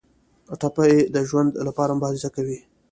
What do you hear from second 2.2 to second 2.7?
کوي.